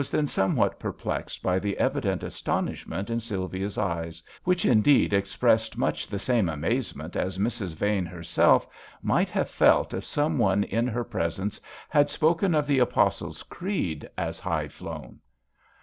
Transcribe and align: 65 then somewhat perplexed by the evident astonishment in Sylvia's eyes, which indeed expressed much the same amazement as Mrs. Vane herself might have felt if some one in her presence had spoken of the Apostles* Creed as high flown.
65 0.01 0.17
then 0.17 0.25
somewhat 0.25 0.79
perplexed 0.79 1.43
by 1.43 1.59
the 1.59 1.77
evident 1.77 2.23
astonishment 2.23 3.11
in 3.11 3.19
Sylvia's 3.19 3.77
eyes, 3.77 4.23
which 4.43 4.65
indeed 4.65 5.13
expressed 5.13 5.77
much 5.77 6.07
the 6.07 6.17
same 6.17 6.49
amazement 6.49 7.15
as 7.15 7.37
Mrs. 7.37 7.75
Vane 7.75 8.07
herself 8.07 8.65
might 9.03 9.29
have 9.29 9.47
felt 9.51 9.93
if 9.93 10.03
some 10.03 10.39
one 10.39 10.63
in 10.63 10.87
her 10.87 11.03
presence 11.03 11.61
had 11.87 12.09
spoken 12.09 12.55
of 12.55 12.65
the 12.65 12.79
Apostles* 12.79 13.43
Creed 13.43 14.09
as 14.17 14.39
high 14.39 14.69
flown. 14.69 15.19